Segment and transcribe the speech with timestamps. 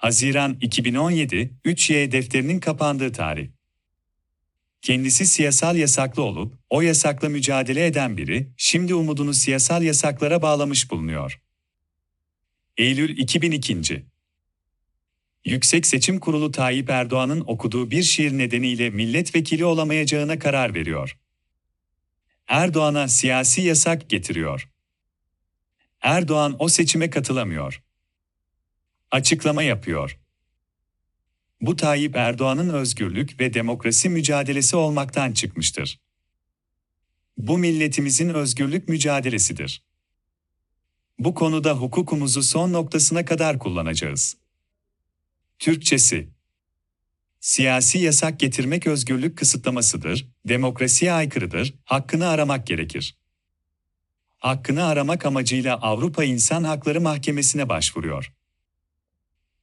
[0.00, 3.48] Haziran 2017, 3Y defterinin kapandığı tarih.
[4.82, 11.40] Kendisi siyasal yasaklı olup, o yasakla mücadele eden biri, şimdi umudunu siyasal yasaklara bağlamış bulunuyor.
[12.76, 14.04] Eylül 2002.
[15.44, 21.18] Yüksek Seçim Kurulu Tayyip Erdoğan'ın okuduğu bir şiir nedeniyle milletvekili olamayacağına karar veriyor.
[22.48, 24.68] Erdoğan'a siyasi yasak getiriyor.
[26.00, 27.82] Erdoğan o seçime katılamıyor.
[29.10, 30.18] Açıklama yapıyor.
[31.60, 36.00] Bu Tayyip Erdoğan'ın özgürlük ve demokrasi mücadelesi olmaktan çıkmıştır.
[37.38, 39.82] Bu milletimizin özgürlük mücadelesidir.
[41.18, 44.36] Bu konuda hukukumuzu son noktasına kadar kullanacağız.
[45.58, 46.28] Türkçesi
[47.40, 53.16] Siyasi yasak getirmek özgürlük kısıtlamasıdır, demokrasiye aykırıdır, hakkını aramak gerekir.
[54.38, 58.32] Hakkını aramak amacıyla Avrupa İnsan Hakları Mahkemesi'ne başvuruyor.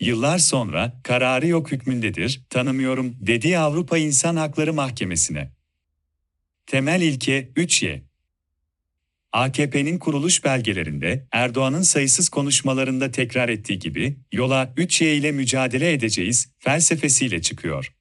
[0.00, 5.52] Yıllar sonra kararı yok hükmündedir, tanımıyorum dediği Avrupa İnsan Hakları Mahkemesi'ne.
[6.66, 8.02] Temel ilke 3Y.
[9.32, 17.42] AKP'nin kuruluş belgelerinde Erdoğan'ın sayısız konuşmalarında tekrar ettiği gibi yola 3Y ile mücadele edeceğiz felsefesiyle
[17.42, 17.94] çıkıyor.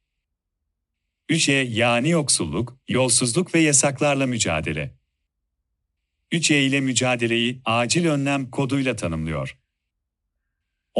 [1.30, 4.96] 3Y yani yoksulluk, yolsuzluk ve yasaklarla mücadele.
[6.32, 9.59] 3Y ile mücadeleyi acil önlem koduyla tanımlıyor.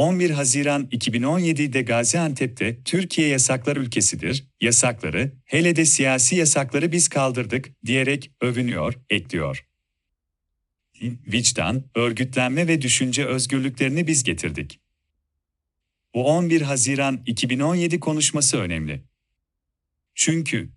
[0.00, 8.30] 11 Haziran 2017'de Gaziantep'te Türkiye yasaklar ülkesidir, yasakları, hele de siyasi yasakları biz kaldırdık diyerek
[8.40, 9.66] övünüyor, ekliyor.
[11.02, 14.80] Vicdan, örgütlenme ve düşünce özgürlüklerini biz getirdik.
[16.14, 19.04] Bu 11 Haziran 2017 konuşması önemli.
[20.14, 20.70] Çünkü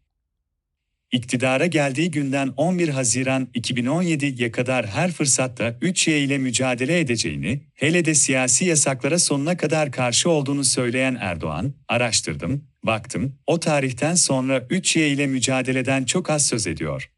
[1.13, 8.15] iktidara geldiği günden 11 Haziran 2017'ye kadar her fırsatta 3Y ile mücadele edeceğini, hele de
[8.15, 15.27] siyasi yasaklara sonuna kadar karşı olduğunu söyleyen Erdoğan, araştırdım, baktım, o tarihten sonra 3Y ile
[15.27, 17.11] mücadeleden çok az söz ediyor.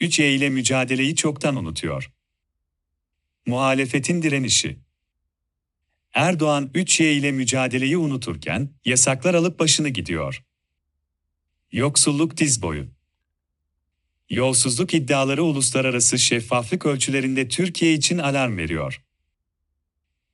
[0.00, 2.10] 3Y ile mücadeleyi çoktan unutuyor.
[3.46, 4.78] Muhalefetin direnişi
[6.14, 10.42] Erdoğan 3Y ile mücadeleyi unuturken, yasaklar alıp başını gidiyor.
[11.74, 12.86] Yoksulluk diz boyu.
[14.30, 19.02] Yolsuzluk iddiaları uluslararası şeffaflık ölçülerinde Türkiye için alarm veriyor.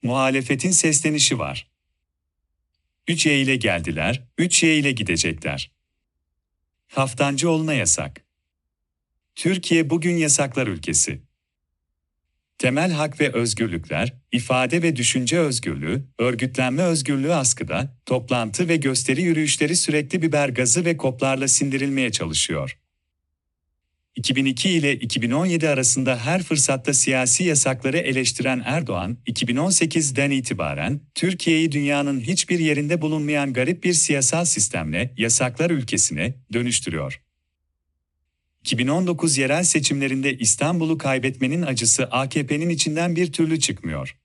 [0.02, 1.70] Muhalefetin seslenişi var.
[3.08, 5.72] 3Y ile geldiler, 3Y ile gidecekler.
[6.86, 8.24] Haftancıoğlu'na yasak.
[9.34, 11.22] Türkiye bugün yasaklar ülkesi.
[12.60, 19.76] Temel hak ve özgürlükler, ifade ve düşünce özgürlüğü, örgütlenme özgürlüğü askıda, toplantı ve gösteri yürüyüşleri
[19.76, 22.78] sürekli biber gazı ve koplarla sindirilmeye çalışıyor.
[24.16, 32.58] 2002 ile 2017 arasında her fırsatta siyasi yasakları eleştiren Erdoğan, 2018'den itibaren Türkiye'yi dünyanın hiçbir
[32.58, 37.20] yerinde bulunmayan garip bir siyasal sistemle yasaklar ülkesine dönüştürüyor.
[38.70, 44.16] 2019 yerel seçimlerinde İstanbul'u kaybetmenin acısı AKP'nin içinden bir türlü çıkmıyor.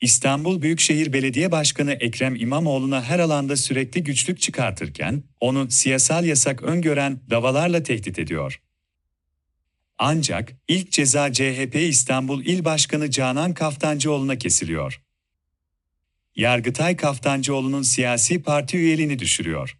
[0.00, 7.20] İstanbul Büyükşehir Belediye Başkanı Ekrem İmamoğlu'na her alanda sürekli güçlük çıkartırken, onu siyasal yasak öngören
[7.30, 8.62] davalarla tehdit ediyor.
[9.98, 15.02] Ancak ilk ceza CHP İstanbul İl Başkanı Canan Kaftancıoğlu'na kesiliyor.
[16.34, 19.78] Yargıtay Kaftancıoğlu'nun siyasi parti üyeliğini düşürüyor.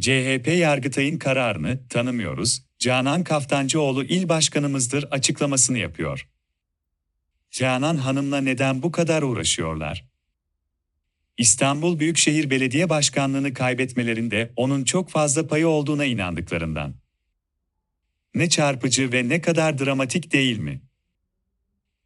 [0.00, 6.28] CHP Yargıtay'ın kararını tanımıyoruz, Canan Kaftancıoğlu il başkanımızdır açıklamasını yapıyor.
[7.50, 10.04] Canan Hanım'la neden bu kadar uğraşıyorlar?
[11.38, 16.94] İstanbul Büyükşehir Belediye Başkanlığını kaybetmelerinde onun çok fazla payı olduğuna inandıklarından.
[18.34, 20.80] Ne çarpıcı ve ne kadar dramatik değil mi?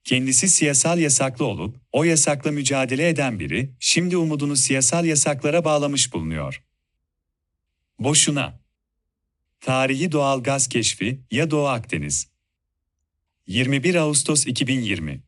[0.05, 6.63] Kendisi siyasal yasaklı olup, o yasakla mücadele eden biri, şimdi umudunu siyasal yasaklara bağlamış bulunuyor.
[8.01, 8.61] Boşuna.
[9.61, 12.29] Tarihi doğal gaz keşfi ya Doğu Akdeniz.
[13.47, 15.23] 21 Ağustos 2020.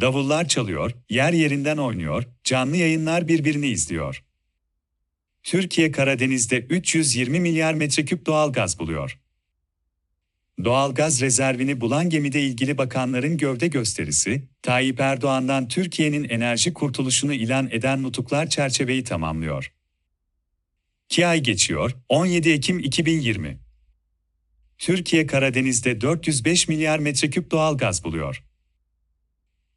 [0.00, 4.24] Davullar çalıyor, yer yerinden oynuyor, canlı yayınlar birbirini izliyor.
[5.42, 9.18] Türkiye Karadeniz'de 320 milyar metreküp doğal gaz buluyor.
[10.64, 17.68] Doğal gaz rezervini bulan gemide ilgili bakanların gövde gösterisi, Tayyip Erdoğan'dan Türkiye'nin enerji kurtuluşunu ilan
[17.70, 19.79] eden nutuklar çerçeveyi tamamlıyor.
[21.10, 23.58] 2 ay geçiyor, 17 Ekim 2020.
[24.78, 28.44] Türkiye Karadeniz'de 405 milyar metreküp doğal gaz buluyor.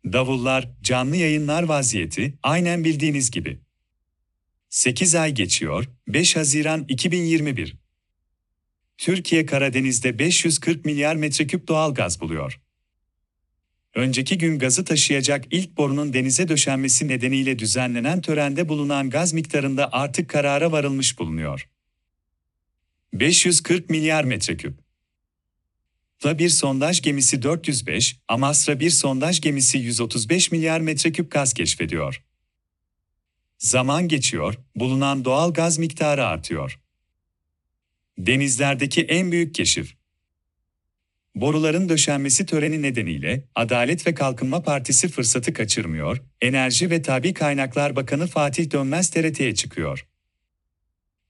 [0.06, 3.60] Davullar, canlı yayınlar vaziyeti, aynen bildiğiniz gibi.
[4.70, 7.76] 8 ay geçiyor, 5 Haziran 2021.
[8.98, 12.62] Türkiye Karadeniz'de 540 milyar metreküp doğal gaz buluyor.
[13.96, 20.30] Önceki gün gazı taşıyacak ilk borunun denize döşenmesi nedeniyle düzenlenen törende bulunan gaz miktarında artık
[20.30, 21.70] karara varılmış bulunuyor.
[23.14, 24.84] 540 milyar metreküp.
[26.24, 32.24] Da bir sondaj gemisi 405, Amasra bir sondaj gemisi 135 milyar metreküp gaz keşfediyor.
[33.58, 36.80] Zaman geçiyor, bulunan doğal gaz miktarı artıyor.
[38.18, 39.96] Denizlerdeki en büyük keşif.
[41.36, 48.28] Boruların döşenmesi töreni nedeniyle Adalet ve Kalkınma Partisi fırsatı kaçırmıyor, Enerji ve Tabi Kaynaklar Bakanı
[48.28, 50.08] Fatih Dönmez TRT'ye çıkıyor.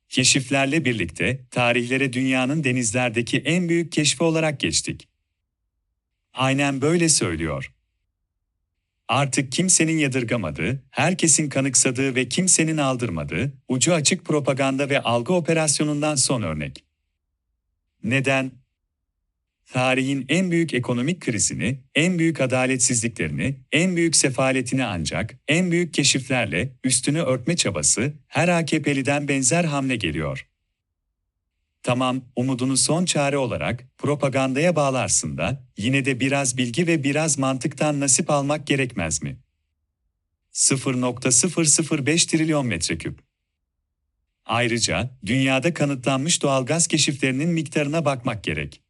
[0.09, 5.07] Keşiflerle birlikte tarihlere dünyanın denizlerdeki en büyük keşfi olarak geçtik.
[6.33, 7.73] Aynen böyle söylüyor.
[9.07, 16.41] Artık kimsenin yadırgamadığı, herkesin kanıksadığı ve kimsenin aldırmadığı, ucu açık propaganda ve algı operasyonundan son
[16.41, 16.83] örnek.
[18.03, 18.62] Neden?
[19.71, 26.73] Tarihin en büyük ekonomik krizini, en büyük adaletsizliklerini, en büyük sefaletini ancak en büyük keşiflerle
[26.83, 30.47] üstünü örtme çabası her AKP'liden benzer hamle geliyor.
[31.83, 37.99] Tamam, umudunu son çare olarak propagandaya bağlarsın da yine de biraz bilgi ve biraz mantıktan
[37.99, 39.37] nasip almak gerekmez mi?
[40.53, 43.19] 0.005 trilyon metreküp.
[44.45, 48.82] Ayrıca dünyada kanıtlanmış doğalgaz keşiflerinin miktarına bakmak gerek.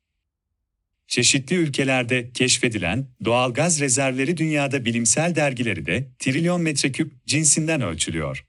[1.08, 8.46] Çeşitli ülkelerde keşfedilen doğalgaz rezervleri dünyada bilimsel dergileri de trilyon metreküp cinsinden ölçülüyor.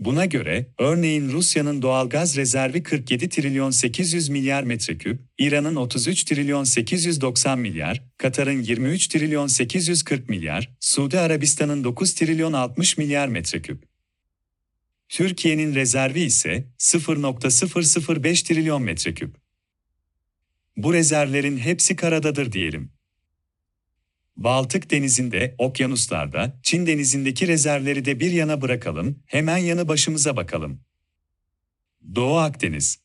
[0.00, 7.58] Buna göre, örneğin Rusya'nın doğalgaz rezervi 47 trilyon 800 milyar metreküp, İran'ın 33 trilyon 890
[7.58, 13.84] milyar, Katar'ın 23 trilyon 840 milyar, Suudi Arabistan'ın 9 trilyon 60 milyar metreküp.
[15.08, 19.47] Türkiye'nin rezervi ise 0.005 trilyon metreküp.
[20.78, 22.92] Bu rezervlerin hepsi karadadır diyelim.
[24.36, 30.80] Baltık Denizi'nde, okyanuslarda, Çin Denizi'ndeki rezervleri de bir yana bırakalım, hemen yanı başımıza bakalım.
[32.14, 32.98] Doğu Akdeniz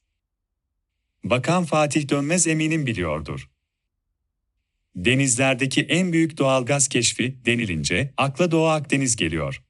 [1.24, 3.50] Bakan Fatih Dönmez eminim biliyordur.
[4.96, 9.64] Denizlerdeki en büyük doğalgaz keşfi denilince akla Doğu Akdeniz geliyor.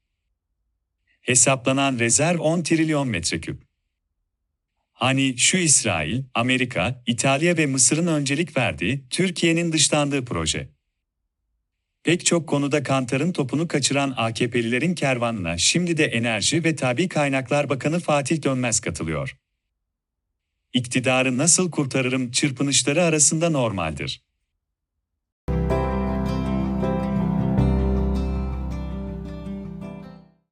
[1.21, 3.62] Hesaplanan rezerv 10 trilyon metreküp.
[5.03, 10.69] Hani şu İsrail, Amerika, İtalya ve Mısır'ın öncelik verdiği, Türkiye'nin dışlandığı proje.
[12.03, 18.00] Pek çok konuda kantarın topunu kaçıran AKP'lilerin kervanına şimdi de Enerji ve Tabi Kaynaklar Bakanı
[18.00, 19.38] Fatih Dönmez katılıyor.
[20.73, 24.23] İktidarı nasıl kurtarırım çırpınışları arasında normaldir.